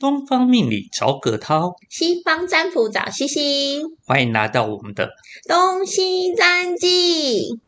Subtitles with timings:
[0.00, 5.10] 东方命理找葛涛，西方占卜找西西，欢迎来到我们的
[5.46, 7.60] 东西占记。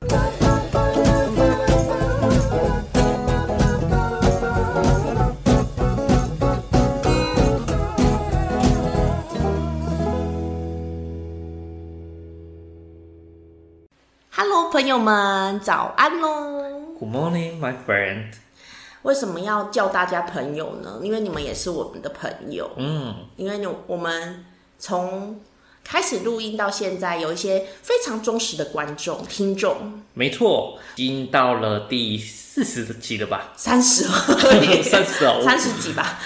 [14.31, 18.33] Hello，朋友们，早安喽！Good morning, my friend。
[19.03, 21.01] 为什么要叫大家朋友呢？
[21.03, 22.71] 因为你们也是我们的朋友。
[22.77, 24.45] 嗯，因为你，我们
[24.79, 25.41] 从
[25.85, 32.17] 开始录音到现在，有一些非常忠实的观众、听众，没错，已经到了第
[32.55, 33.45] 四十几了吧？
[33.57, 34.05] 三十，
[34.85, 36.19] 三十啊， 三十几吧。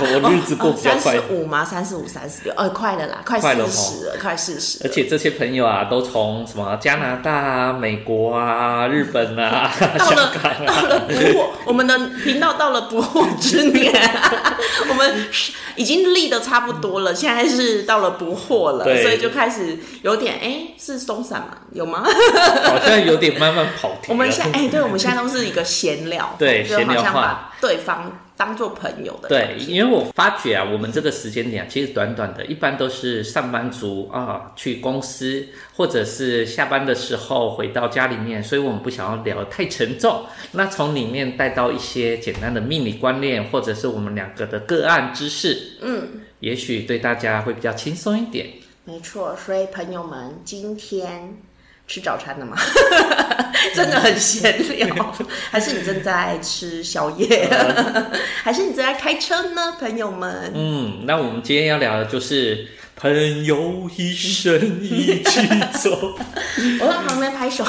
[0.00, 1.62] 我日子过比较三十，五吗？
[1.62, 4.78] 三十五、三十六，呃，快了啦，快四十了，快四十。
[4.82, 13.92] 而且这些朋友啊，都从什么加拿大啊、美国啊、日本啊、到香了到了不惑， 我们的频道到了不惑之年，
[14.88, 15.26] 我们
[15.76, 21.58] 已经立的差不多了，现在是到了不惑了，所以就开始有点哎、是松散嘛？
[21.72, 22.02] 有吗？
[22.64, 24.06] 好像有点慢慢跑题。
[24.08, 40.26] 我们现在哎、对，我们现在都是一个闲聊，对闲聊话把对方当做朋友的对因为我发觉啊，我们这个时间点啊，其实短短的，一般都是上班族啊去公司，或者是下班的时候回到家里面，所以我们不想要聊太沉重。
[40.52, 48.46] 那从里面带到一些简单的命理观念，或者是我们两个的个案知识，嗯，也许对大家会比较轻松一点。
[48.84, 49.36] 没错。
[49.36, 51.36] 所以朋友们，今天
[51.86, 52.56] 吃早餐的吗？
[53.74, 55.14] 真的很闲聊，
[55.50, 57.48] 还是你正在吃宵夜，
[58.42, 59.76] 还是你正在开车呢？
[59.78, 65.40] 朋友们，嗯，那我们今天要聊的就是朋友一生一起
[65.72, 66.14] 走。
[66.80, 67.64] 我在旁边拍手。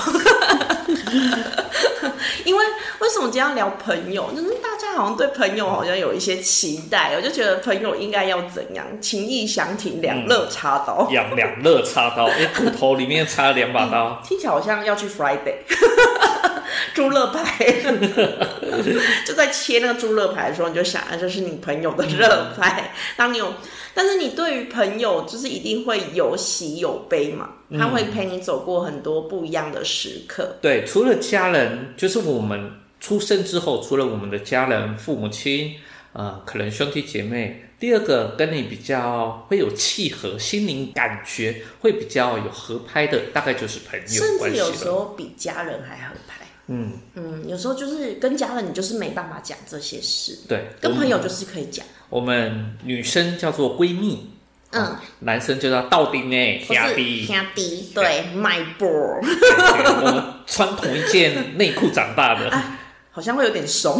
[2.43, 2.63] 因为
[2.99, 4.29] 为什么今天要聊朋友？
[4.35, 11.07] 就是大家好像对朋友好像有一些期待，我就觉得朋友应该要怎样，情义相挺，两肋插刀。
[11.11, 14.21] 两两肋插刀，哎，骨头里面插了两把刀。
[14.23, 15.55] 听起来好像要去 Friday
[16.93, 17.65] 猪肋排，
[19.25, 22.93] 就在切那个猪肋排的时候，你就想，啊，这是你朋友的肋排。
[23.17, 23.53] 当你有，
[23.93, 30.55] 但是你对于朋友，就是一定会有喜有悲嘛，他会陪你走过很多不一样的时刻。
[30.61, 32.71] 对，除了家人，就是我们
[33.05, 35.75] 出生之后，除了我们的家人、父母亲，
[36.13, 37.61] 呃，可能兄弟姐妹。
[37.77, 44.89] 第二个跟你比较会有契合，心灵感觉会比较有合拍的，大概就是朋友甚至有时。
[44.89, 46.47] 候比家人还合拍。
[46.65, 51.85] 嗯，嗯，有时候就是跟家人，你就是没办法讲这些事，对，跟朋友就是可以讲。
[52.09, 54.31] 我们女生叫做闺蜜，
[54.71, 57.23] 嗯，男生就叫道丁哎，兄弟。
[57.25, 62.49] 兄弟，对，my bro，对我们穿同一件内裤长大的，
[63.15, 63.97] 好像会有点怂。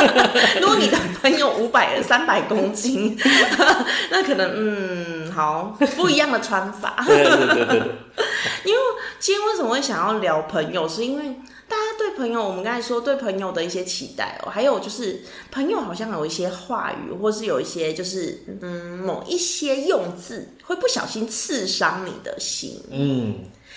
[0.62, 3.14] 如果你的朋友五百、三百公斤，
[4.10, 7.04] 那可能嗯，好，不一样的穿法。
[7.06, 7.82] 对对对对对，
[9.20, 10.88] 今天为什么会想要聊朋友？
[10.88, 11.24] 是因为
[11.68, 23.34] 大家对朋友，我们刚才说对朋友的一些期待哦，还有就是朋友好像有一些话语，或是有一些就是嗯某一些用字，会不小心刺伤你的心，嗯，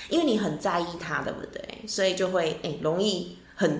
[0.07, 1.61] 因为你很在意他，对不对？
[1.85, 3.77] 所以就会哎、容易很。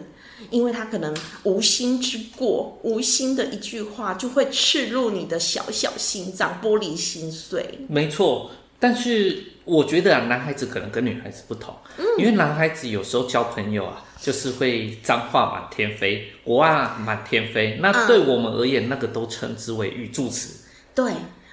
[0.50, 7.80] 因为他可能无心之过，无心的一句话就会刺入你的小小心脏，玻璃心碎。
[7.88, 8.52] 没错。
[8.82, 11.76] 但是我觉得啊，男孩子可能跟女孩子不同，
[12.18, 17.78] 因为男孩子有时候交朋友啊，就是会脏话满天飞，国啊满天飞。
[17.82, 20.64] 那对我们而言，那个都称之为语助词。
[20.96, 21.12] 对，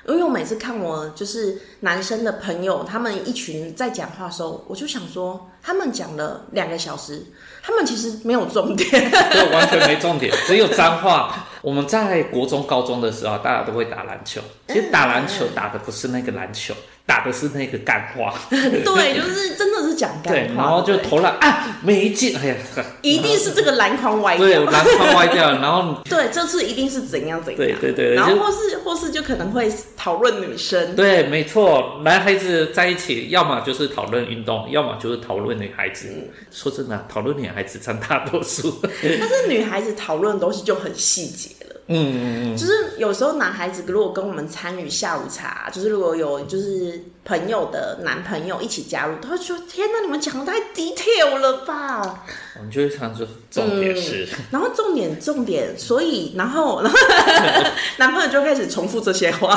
[0.08, 7.26] 因为我每次看我就是男生的朋友，他们一群在讲话的时候，我就想说，他们讲了两个小时，
[7.62, 8.88] 他们其实没有重点。
[8.90, 11.46] 对，完全没重点，只有脏话。
[11.60, 14.40] 我们在国中、高中的时候，大家都会打篮球。
[14.68, 16.72] 其实打篮球打的不是那个篮球，
[17.06, 18.34] 打的是那个干话。
[18.50, 22.56] 对，就是真的是讲干对，然后就投篮啊，没进，哎呀，
[23.00, 24.70] 一定是这个篮筐歪掉对，掉。
[24.70, 27.56] 篮筐歪掉了， 然后对，这次一定是怎样怎样。
[27.56, 30.96] 对对对然后或是或是就可能会讨论女生。
[30.96, 36.08] 对，没错，男孩子在一起，要么就是讨论运动，要么就是讨论女孩子。
[36.50, 38.80] 说真的啊，讨论女孩子占大多数。
[38.82, 41.75] 但是女孩子讨论的东西就很细节了。
[41.88, 52.24] 嗯嗯嗯，就是有时候男孩子如果跟我们参与下午茶，就是如果有就是朋友的男朋友一起加入，他会说：“天哪，你们讲的太 detail 了吧。
[52.56, 56.98] 我们就会常说，重点是，？”然后重点重点，所以然后然后
[57.98, 59.56] 男朋友就开始重复这些话，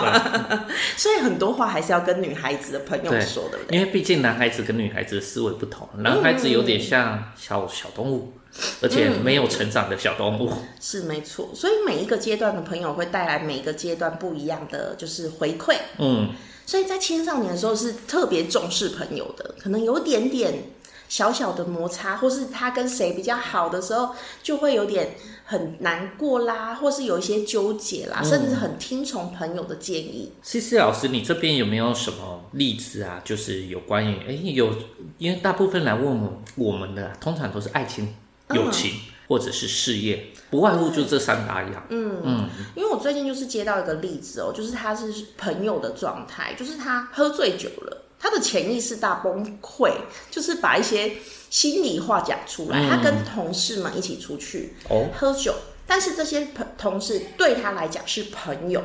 [0.98, 3.58] 所以很多话还是要跟女孩子的朋友说，的？
[3.70, 8.34] 因为毕竟男孩子跟女孩子的思维不同，男孩子有点像小小动物，
[8.82, 10.52] 而且没有成长的小动物。
[10.80, 15.76] 是没错，所以每一个阶段的朋友会带来每一个阶段不一样的就是回馈。
[15.98, 16.30] 嗯，
[16.66, 20.64] 所以在青少年的时候是特别重视朋友的，可能有点点
[21.08, 25.16] 小小的摩擦，或是他跟谁比较好的时候，就会有点
[25.46, 30.32] 很难过啦，或是有一些纠结啦，甚至很听从朋友的建议。
[30.44, 33.20] C C 老师，你这边有没有什么例子啊？
[33.26, 34.72] 就是有关于哎有，
[35.18, 38.14] 因为大部分来问我我们的啊、通常都是爱情、
[38.56, 38.94] 友情、
[39.28, 41.86] 或者是事业，不外乎就这三大样。
[41.90, 42.50] 嗯。
[42.76, 49.92] 因为我最近就是接到一个例子哦，就是他是朋友的状态，就是他喝醉酒了，他的潜意识大崩溃，
[50.32, 51.14] 就是把一些
[51.50, 52.90] 心里话讲出来。
[52.90, 55.54] 他跟同事们一起出去哦，喝酒，
[55.86, 58.82] 但是这些朋同事对他来讲是朋友，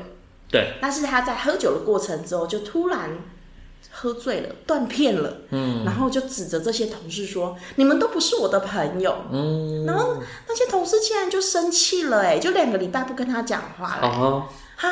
[0.50, 3.10] 对，但是他在喝酒的过程之后，就突然
[3.90, 10.16] 喝醉了，断片了，嗯，然后就指着这些同事说：“你们都不是我的朋友。”嗯，然后
[10.48, 14.46] 那些同事竟然就生气了，哎，就两个礼拜不跟他讲话了，哦，
[14.76, 14.88] 啊，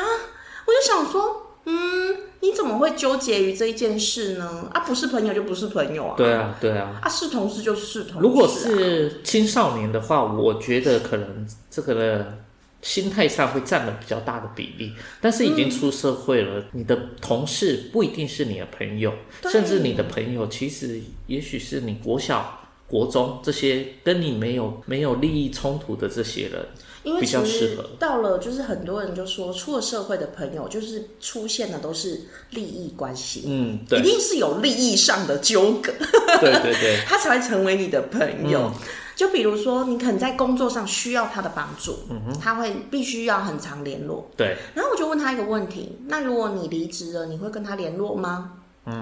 [0.65, 4.69] 我就想说，嗯，你怎么会纠结于这一件事呢？
[4.73, 6.99] 啊，不是朋友就不是朋友啊，对啊，对啊。
[7.01, 8.21] 啊，是同事就是同事、啊。
[8.21, 12.37] 如果是青少年的话，我觉得可能这个的
[12.83, 14.93] 心态上会占了比较大的比例。
[15.19, 19.11] 但是已经出社会了，你的同事不一定是你的朋友，
[19.51, 26.63] 甚至你的朋友其实也许是你国小、国中这些跟你没有没有利益冲突的这些人。
[27.03, 27.89] 因为比较其实适合。
[27.99, 32.21] 到了，就是很多人就说，出了社会的朋友，就是出现的都是
[32.51, 33.99] 利益关系，嗯，对。
[33.99, 35.91] 一，定是有利益上的纠葛，
[36.39, 38.71] 对对对， 他才会成为你的朋友。
[38.73, 38.81] 嗯
[39.15, 44.29] 就比如说，你可能在工作上需要他的帮助，嗯他会必须要很常联络。
[44.35, 48.53] 对，然后我就问他一个问题：那如果你离职了，你会跟他联络吗？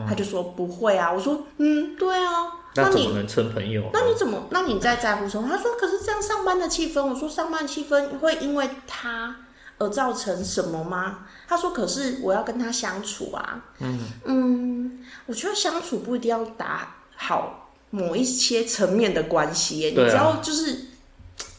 [0.07, 1.11] 他就说不会啊。
[1.11, 2.45] 我说嗯，对啊。
[2.75, 3.89] 那怎么能称朋友呢？
[3.93, 4.47] 那你怎么？
[4.51, 5.49] 那你在在乎什么？
[5.49, 9.35] 他说：“可是这样上班的气氛。”我说：“上班气氛会因为他
[9.77, 13.61] 而造成什么吗？”他说：“可是我要跟他相处啊。
[14.25, 17.60] 嗯我觉得相处不一定要打好
[17.91, 20.87] 某一些层面的关系耶，你对啊只要就是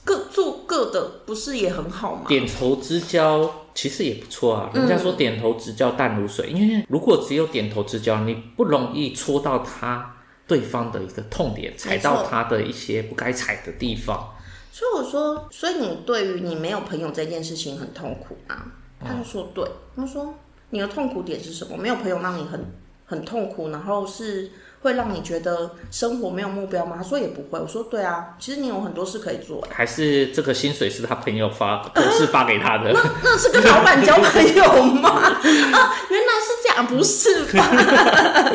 [0.05, 2.25] 各做各的，不是也很好吗？
[2.26, 4.70] 点头之交其实也不错啊。
[4.75, 10.17] 人家说点头之交淡如水，因为如果只有点头之交，你不容易戳到他
[10.49, 14.34] 对方的一个痛点，踩到他的一些不该踩的地方。
[14.73, 18.67] 所以我说，所以你对于你没有朋友这件事情很痛苦啊？
[19.05, 19.64] 他就说对，
[19.94, 20.34] 他说
[20.70, 21.76] 你的痛苦点是什么？
[21.76, 22.64] 没有朋友让你很
[23.05, 24.50] 很痛苦，然后是
[24.82, 26.96] 会让你觉得生活没有目标吗？
[26.99, 27.58] 他说也不会。
[27.58, 29.67] 我说对啊，其实你有很多事可以做。
[29.70, 32.93] 还是这个薪水是他朋友发，同事发给他的？
[32.93, 35.11] 那那是跟老板交朋友吗？
[35.38, 37.64] 啊，原来是这样，不是吧？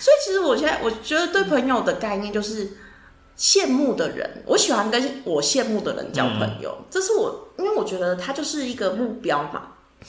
[0.00, 2.68] 所以其实我现在我觉得对朋友的概念就是
[3.38, 9.62] 羡慕的人，我喜欢跟我羡慕的人交朋友，这是我因为我觉得他就是一个目标嘛。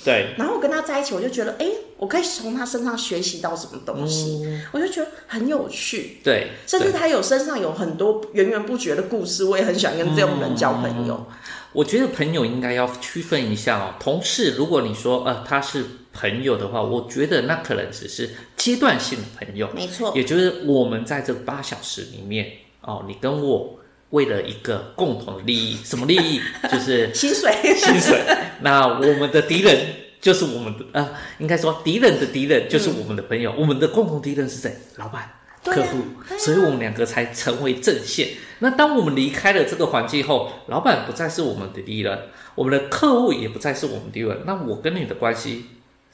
[0.06, 4.40] 对，然后我跟他在一起，我就觉得哎，我可以从他身上学习到什么东西，
[4.72, 6.20] 我就觉得很有趣。
[6.24, 11.26] 对，甚至他有身上有很多源源不绝的故事，我也很喜欢跟这种人交朋友。
[11.74, 13.94] 我觉得朋友应该要区分一下哦。
[14.00, 22.48] 同事，如果你说呃他是朋友的话，我觉得那可能只是阶段性的朋友，没错，也就是我们在这八小时里面
[22.82, 23.80] 哦，你跟我
[24.12, 26.42] 为了一个共同的利益，什么利益？
[26.72, 28.22] 就是薪水薪水。
[28.62, 29.78] 那我们的敌人
[30.20, 34.76] 就是我们的呃，应该说敌人的敌人就是我们的朋友，我们的共同敌人是谁？
[34.98, 35.34] 老板。
[35.62, 35.98] 客户，
[36.38, 38.30] 所以我们两个才成为阵线。
[38.60, 42.18] 那当我们离开了这个环境后，老板不再是我们的敌人，
[42.56, 45.66] 我们的客户也不再是我们敌人，那我跟你的关系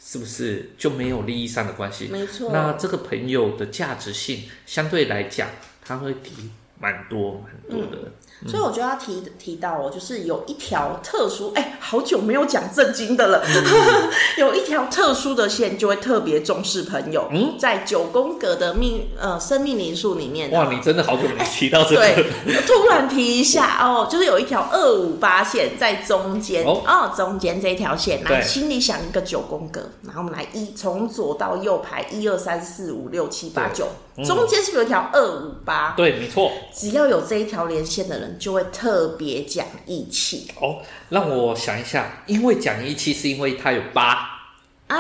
[0.03, 2.07] 是不是就没有利益上的关系？
[2.11, 2.49] 没错。
[2.51, 5.47] 那这个朋友的价值性相对来讲，
[5.85, 6.31] 他会低
[6.79, 8.11] 蛮多蛮多的。
[8.47, 13.41] 所以我就要提提到哦，就是有一条特殊，哎、好久没有讲正经的了。
[14.37, 17.29] 有一条特殊的线，就会特别重视朋友。
[17.31, 26.65] 嗯，在九宫格的命呃生命灵数里面，哇，你真的好久没提到这对个，突然提一下哦，就是有一条二五八线在中间。
[26.65, 26.81] 哦。
[26.85, 33.87] 哦中间这一条线，来心里想一个九宫格，然后我们来一从左到右排一二三四五六七八九，
[34.23, 35.93] 中间是不是有一条二五八？
[35.97, 36.49] 对，没错。
[36.73, 40.49] 只要有这一条连线的人，就会特别讲义气。
[40.61, 40.77] 哦，
[41.09, 44.25] 让我想一下，因为讲义气是因为他有八，
[44.87, 44.97] 哎，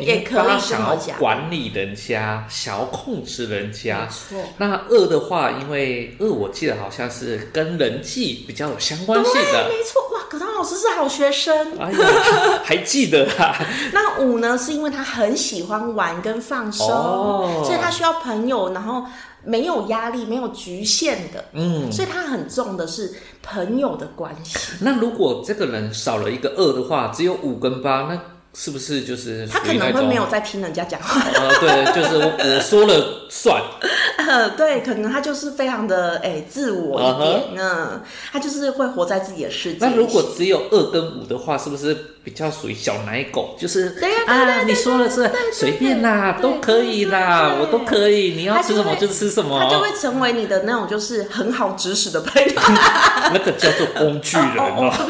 [0.00, 4.06] 也可以想要么讲，管理人家，想要控制人没家。
[4.06, 4.38] 错。
[4.56, 9.68] 那二的话，因为二我记得好像是跟人际比较有相关性，的。
[9.68, 11.76] 没错，哇，葛涛老师是好学生。
[11.78, 11.98] 哎呀，
[12.64, 13.56] 还记得啊？
[13.92, 19.04] 那五呢，是因为他很喜欢玩跟放松，哦所以他需要朋友，然后
[19.44, 24.56] 没有压力、没有局限的，嗯，所以他很重的是朋友的关系。
[24.80, 28.20] 那如果这个人少了一个二的话，只有五跟八，那
[28.52, 33.62] 是不是就是他可能会没有在听人家讲话，啊，对，就是我我说了算，
[34.18, 38.02] 呃，对，可能他就是非常的哎、自我一点，嗯，
[38.32, 39.78] 他就是会活在自己的世界。
[39.80, 43.54] 那如果只有二跟五的话，是不是比较属于小奶狗？
[43.56, 52.50] 就是对呀你说了是随便啦，都可以啦，我都可以，你要吃什么就吃什么，他就会成为你的那种就是很好指使的朋友。
[53.32, 54.92] 那个叫做工具人哦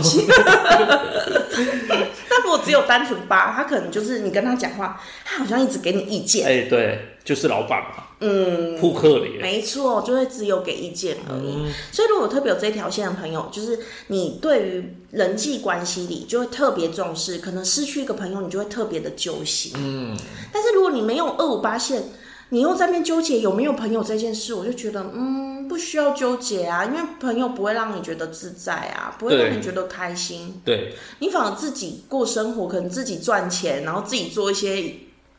[2.43, 6.47] 如果只有单纯八，他可能就是你跟他讲话，他好像一直给你意见。
[6.47, 11.57] 哎，对，就是老板嘛，嗯，扑克脸，没错，就会只有给意见而已。
[11.57, 13.79] 嗯所以，如果特别有这条线的朋友，就是
[14.09, 19.73] 你对于人际关系里就会特别重视，可能失去一个朋友，你就会特别的揪心。
[19.77, 20.17] 嗯，
[20.53, 22.03] 但是如果你没有二五八线，
[22.51, 30.61] 你又在那边纠结有没有朋友这件事，我就觉得，嗯，不需要纠结啊，因为朋友不会让你觉得自在啊，不会让你觉得开心。
[30.65, 34.95] 对，你反而自己过生活，可能自己赚钱，然后自己做一些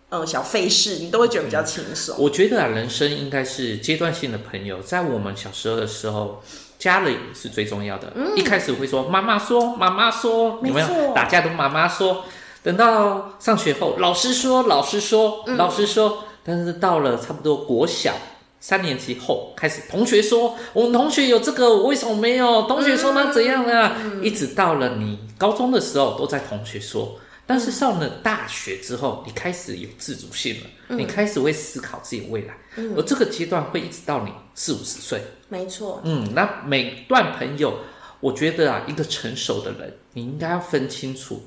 [0.10, 2.16] 呃小费事，你都会觉得比较轻松。
[2.18, 6.42] 我觉得啊，人生应该是阶段性的朋友，在我们小时候的时候。
[6.82, 8.12] 家人是最重要的。
[8.36, 12.24] 一开始会说妈妈说，妈妈说，有没有打架都妈妈说？
[12.64, 16.24] 等到上学后，老师说，老师说，老师说。
[16.44, 18.16] 但是到了差不多国小
[18.60, 22.64] 三年级后，开始同学说，我们同学有这个，我为什么没有？
[22.64, 23.96] 同学说他怎样啊？
[24.22, 27.20] 一直到了你高中的时候，都在同学说。
[27.48, 32.56] 但是上了大学之后，你开始有自主性了，你开始会思考自己未来，
[32.96, 35.22] 而这个阶段会一直到你四五十岁。
[35.50, 37.78] 没错，嗯，那每段朋友，
[38.22, 41.44] 我觉得啊，一个成熟的人，你应该要分清楚，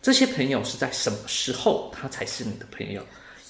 [0.00, 3.02] 这些朋友是在什么时候他才是你的朋友，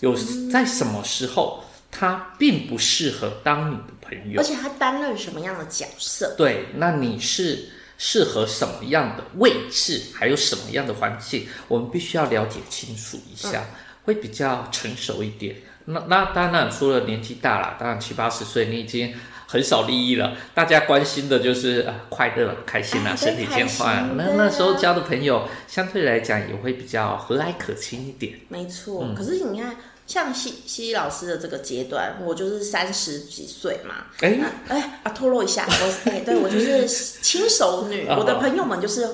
[0.02, 0.14] 有
[0.52, 4.44] 在什么时候他并不适合当你的朋友而。
[4.44, 6.34] 且他担任什么样的角色？
[6.36, 13.64] 对，那你是适合什么样的位置，还有什么样的环境，我们必须要了解清楚一下，
[14.04, 15.56] 会比较成熟一点。
[15.84, 19.12] 那那当然，除了年纪大了，当然七八十岁，你已经
[19.46, 28.34] 很少利益了，大家关心的就是啊快乐、开心啊，哎身体健康那那时候交的朋友，相对来讲也会比较和蔼可亲一点。
[28.48, 29.04] 没错。
[29.04, 34.06] 嗯可是你看，像西西老师的这个阶段，我就是三十几岁嘛。
[34.20, 38.16] 哎那哎啊，透露一下，我 哎，对我就是亲熟女， 哦。
[38.18, 39.08] 我的朋友们就是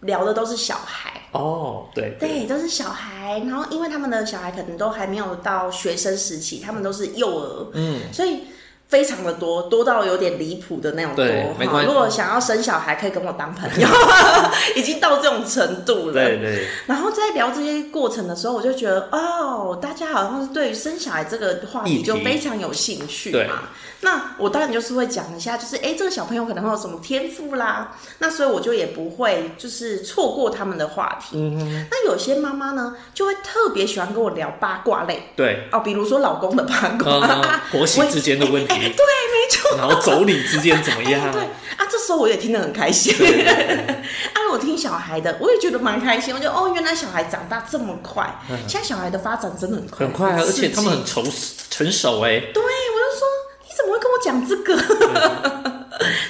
[0.00, 1.22] 聊的都是小孩。
[1.32, 2.16] 哦，对。
[2.20, 8.42] 对，都是小孩，然后因为他们的小孩可能都还没有到学生时期，他们都是幼儿，嗯，所以
[8.88, 11.88] 非常的多，多到有点离谱的那种多对没关系。
[11.88, 13.88] 哈如果想要生小孩，可以跟我当朋友，
[14.76, 16.12] 已经到这种程度了。
[16.12, 22.02] 对对，然后在聊这些过程的时候，我就觉得哦，大家好像是对于生小孩这个话题题。
[22.02, 23.62] 就非常有兴趣嘛。
[24.00, 31.38] 那我当然就是会讲一下，就是哎，这个小朋友可能会有什么天赋啦，那所以我就也不会就是错过他们的话题。
[31.38, 35.30] 嗯，那有些妈妈呢，就会特别喜欢跟我聊八卦类。
[35.34, 39.76] 对，哦，比如说老公的八卦，呃，婆媳之间的问题，对，没错。
[39.76, 41.20] 然后妯娌之间怎么样？
[41.32, 43.14] 对啊，这时候我也听得很开心。
[43.18, 46.34] 啊，我听小孩的，我也觉得蛮开心。
[46.34, 48.32] 我觉得哦，原来小孩长大这么快，
[48.68, 51.24] 现在小孩的发展真的很快，很快啊，而且他们很成
[51.70, 52.38] 成熟哎。
[52.52, 53.26] 对，我就说
[53.62, 55.73] 你怎么会跟我讲这个？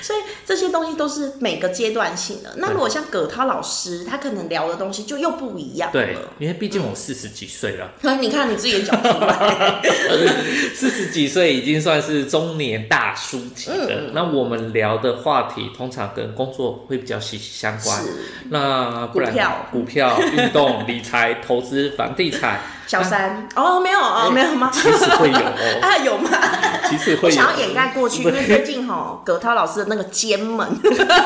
[0.02, 2.54] 所以这些东西都是每个阶段性的。
[2.56, 9.80] 那如果像葛涛老师，他可能聊的东西就又不一样对。，因为毕竟我四十几岁了，那 你看你自己也讲出来，
[10.74, 13.86] 四十几岁已经算是中年大叔级的。
[13.88, 18.02] 嗯那我们聊的话题通常跟工作会比较息息相关。
[18.02, 18.08] 是
[18.50, 24.70] 那不然股票股票、运动、理财、投资、房地产，小三哦，没有哦，没有吗？
[24.72, 26.30] 其实会有哦， 啊，有吗？
[26.88, 27.26] 其实会有。
[27.28, 30.68] 我想要掩盖过去，因为最近哈，葛涛老师的那个肩门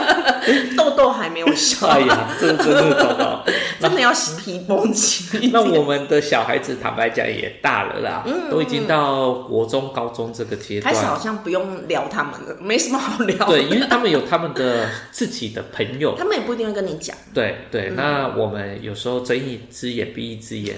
[0.76, 3.44] 痘痘还没有消，哎呀，这真的糟糕。
[3.80, 5.50] 真的要皮绷紧。
[5.52, 11.06] 那我们的小孩子，坦白讲也大了啦，都已经到国中、高中这个阶段开始。
[11.06, 13.46] 好像不用聊他们了，没什么好聊。
[13.46, 17.16] 对，因为他们有他们的自己的朋友，他们也不一定会跟你讲。
[17.32, 20.76] 对对，那我们有时候睁一只眼闭一只眼，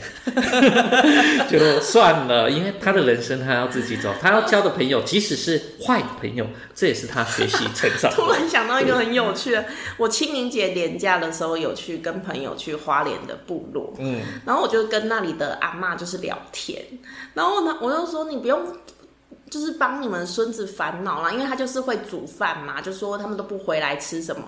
[1.50, 8.31] 就算了，因为他的人生他要自己走，他要交的朋友，即使是坏的朋友，这也是他学习成长 突。
[8.31, 9.65] 然想到一个很有趣的，
[9.97, 16.83] 我清明节连假的时候有去跟朋友去花莲的部落，嗯，然后我就跟那里的阿妈就是聊天，
[17.35, 18.61] 然后呢，我就说你不用。
[19.50, 24.43] 就是帮你们孙子烦恼啦，因为他就是会煮饭嘛，就说他们都不回来吃什么。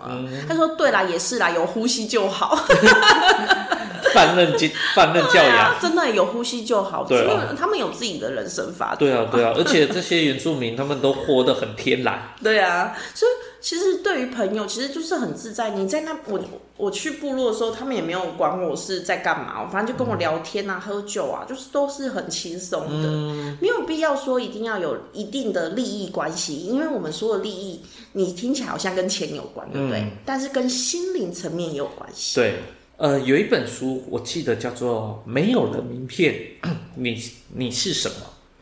[0.49, 2.57] 他说对啦，也是啦，有呼吸就好。
[4.14, 5.57] 放任教放任教养。
[5.57, 8.99] 啊，真的有呼吸就好，对啊他们有自己的人生法则。
[8.99, 12.23] 对啊，对啊，而且这些原住民他们都活得很天然。
[12.42, 15.71] 对啊，所以其实对于朋友，其实就是很自在。
[15.71, 16.40] 你在那我
[16.76, 27.81] 我去部落的时候，他们也没有管我是在干嘛，反正就跟我聊天啊、喝酒啊，就是都是很轻松的，嗯没有必要说一定要有一定的利益关系，因为我们说的利益，
[28.12, 30.00] 你听起来好像跟钱有关，对不对？
[30.00, 32.40] 嗯但是跟心灵层面也有关系。
[32.40, 32.59] 对，
[32.96, 36.34] 呃，有一本书我记得叫做《没有了名片，
[36.94, 37.20] 你
[37.54, 38.14] 你是什么》。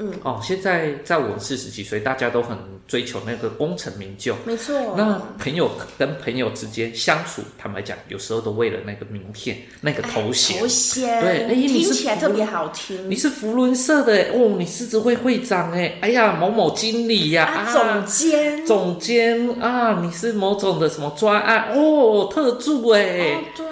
[0.02, 2.56] 嗯，哦，现在在我四十几岁，大家都很
[2.88, 4.34] 追求那个功成名就。
[4.46, 4.94] 没错。
[4.96, 10.58] 那朋友跟朋友之间相处，坦白讲，有时候都为了那个名片、那个头衔。
[10.58, 13.10] 头衔，对哎你听是起来特别好听。
[13.10, 23.66] 你是福伦社的哎哦，你狮子会会长哎，哎呀，某某经理呀啊，总监，总监啊，你是某种的什么专案哦，特助哎，哦，对，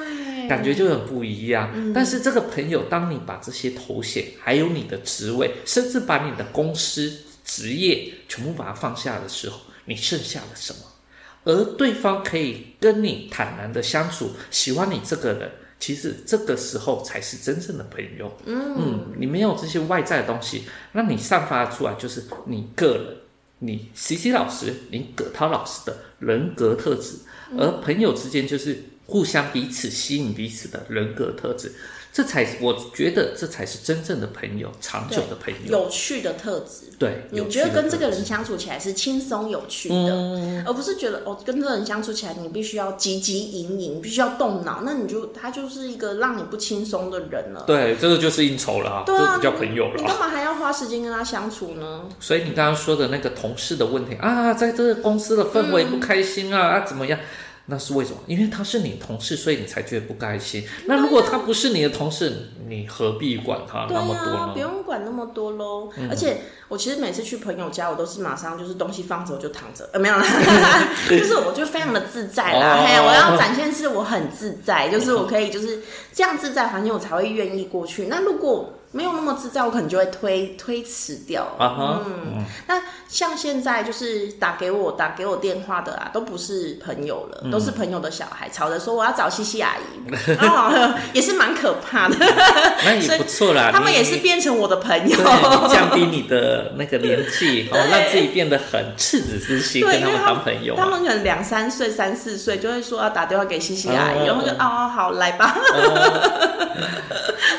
[0.48, 1.92] 感觉就很不一样。
[1.94, 7.12] 但是这个朋友，当你把这些头衔，还有你的职位，甚至把你的公司
[7.44, 10.80] 职业全部把它放下的时候，你剩下了什么？
[11.44, 15.50] 而对方可以跟你坦然的相处，喜欢你这个人，
[15.80, 18.30] 其实这个时候才是真正的朋友。
[18.44, 23.16] 嗯你没有这些外在的东西，那你散发出来就是你个人，
[23.60, 27.16] 你 C C 老师，你葛涛老师的人格特质，
[27.56, 31.72] 而朋友之间就是互相彼此吸引彼此的人格特质，
[32.12, 35.72] 这才我觉得这才是真正的朋友，长久的朋友。
[35.72, 36.92] 有趣的特质。
[36.98, 47.64] 对，你觉得跟这个人相处起来是轻松有趣的，嗯而不是觉得哦，跟这个人相处起来你必须要汲汲营营，必须要动脑，那你就他就是一个让你不轻松的人了。
[47.66, 49.96] 对，这个就是应酬了啊，对啊，这不叫朋友了啊。
[49.96, 52.02] 你干嘛还要花时间跟他相处呢？
[52.20, 57.18] 所以你刚刚说的那个同事的问题啊，在这个公司的氛围不开心啊，啊怎么样？
[57.70, 58.16] 那是为什么？
[58.26, 60.66] 因为他是你同事，所以你才觉得不开心。
[60.87, 65.90] 那如果他不是你的同事，你何必管他对那么多啊，不用管那么多喽。
[66.08, 70.25] 而且我其实每次去朋友家，我都是马上就是东西放着我就躺着，呃，没有啦，
[71.10, 72.78] 就是我就非常的自在啦。
[72.78, 75.82] 哦嘿，我要展现是我很自在，就是我可以就是
[76.12, 78.06] 这样自在的环境，我才会愿意过去。
[78.06, 81.42] 那如果没有那么自在，我可能就会推推迟掉。
[81.59, 92.16] 啊，嗯那像现在就是打给我打给我电话的啊，都不是朋友了，嗯都是朋友的小孩，吵着说我要找西西阿姨， 哦也是蛮可怕的。
[92.85, 93.70] 那也不错啦。
[93.72, 100.83] 他们也是变成我的朋友，对，降低你的那个年纪， 哦，让自己变得很赤子之心，对，跟他们当朋友嘛。
[100.83, 105.57] 他们可能两三岁、三四岁就会说要打电话给西西阿姨，嗯然后就哦好来吧，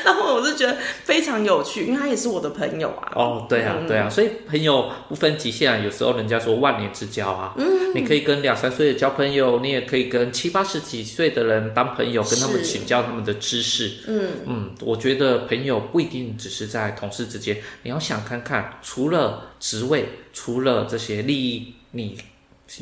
[0.04, 3.12] 然后我就觉得 非常有趣，因为他也是我的朋友啊。
[3.14, 5.78] 哦，对啊，对啊，所以朋友不分极限啊。
[5.78, 13.90] 有时候人家说万年之交啊，嗯，你可以跟两三岁的交朋友，你也可以跟七八十几岁的人当朋友，跟他们是请教他们的知识。
[14.06, 22.16] 嗯，嗯，我觉得朋友不一定只是在同事之间，你要想看看，除了职位，除了这些利益，你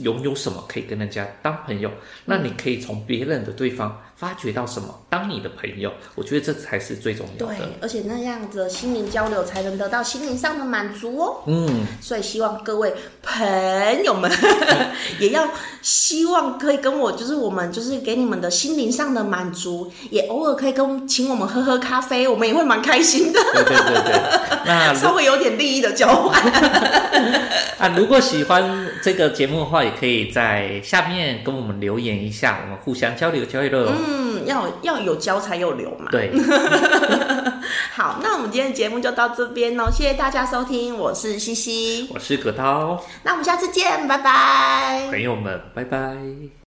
[0.02, 1.90] 拥有什么可以跟人家当朋友？
[2.24, 5.92] 那你可以从别人的对方发掘到什么，当你的朋友。
[6.14, 11.42] 我觉得这才是最重要对的。，而且那样子的心灵交流才能得到心灵上的满足哦。
[11.46, 14.30] 嗯，所以希望各位朋友们
[15.18, 15.48] 也要
[15.80, 24.20] 希望可以跟我，就是我们就是给你们的心灵上的满足，也偶尔可以跟请我们喝喝咖啡，我们也会蛮开心的，对对对对。
[24.66, 27.07] 那如 稍微有点利益的交换。
[27.88, 33.88] 啊，如果喜欢这个节目的话，也可以在下面跟我们留言一下，我们互相交流交流。
[34.06, 36.10] 嗯，要要有交才有流嘛。
[36.10, 36.30] 对，
[37.94, 45.06] 好，那我们今天的节目就到这边喽，谢谢大家收听，我是西西，我是葛涛，那我们下次见，拜拜。
[45.10, 46.67] 朋友们，拜拜。